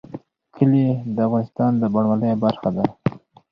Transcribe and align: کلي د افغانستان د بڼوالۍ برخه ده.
کلي 0.55 0.87
د 1.15 1.17
افغانستان 1.27 1.71
د 1.77 1.83
بڼوالۍ 1.93 2.31
برخه 2.43 2.69
ده. 2.75 2.85